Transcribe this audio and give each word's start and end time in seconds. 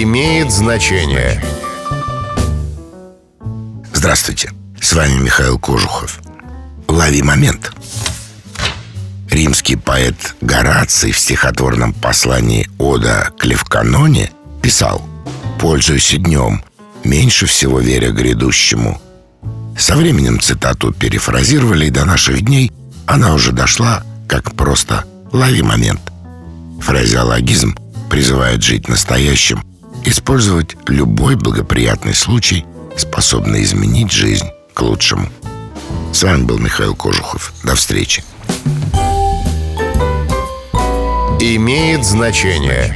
имеет 0.00 0.50
значение. 0.50 1.42
Здравствуйте, 3.92 4.50
с 4.80 4.94
вами 4.94 5.18
Михаил 5.18 5.58
Кожухов. 5.58 6.20
Лови 6.88 7.22
момент. 7.22 7.72
Римский 9.30 9.76
поэт 9.76 10.34
Гораций 10.40 11.12
в 11.12 11.18
стихотворном 11.18 11.92
послании 11.92 12.70
«Ода 12.78 13.30
к 13.38 13.44
Левканоне» 13.44 14.30
писал 14.62 15.02
«Пользуйся 15.60 16.16
днем, 16.16 16.62
меньше 17.04 17.46
всего 17.46 17.80
веря 17.80 18.12
грядущему». 18.12 19.00
Со 19.78 19.96
временем 19.96 20.40
цитату 20.40 20.92
перефразировали, 20.92 21.86
и 21.86 21.90
до 21.90 22.04
наших 22.04 22.42
дней 22.42 22.72
она 23.06 23.34
уже 23.34 23.52
дошла, 23.52 24.04
как 24.26 24.54
просто 24.54 25.04
«лови 25.32 25.62
момент». 25.62 26.00
Фразеологизм 26.80 27.76
призывает 28.08 28.62
жить 28.62 28.88
настоящим, 28.88 29.62
использовать 30.04 30.76
любой 30.88 31.36
благоприятный 31.36 32.14
случай, 32.14 32.64
способный 32.96 33.62
изменить 33.62 34.12
жизнь 34.12 34.46
к 34.74 34.82
лучшему. 34.82 35.28
С 36.12 36.22
вами 36.22 36.44
был 36.44 36.58
Михаил 36.58 36.94
Кожухов. 36.94 37.52
До 37.64 37.74
встречи. 37.74 38.24
Имеет 41.40 42.04
значение. 42.04 42.94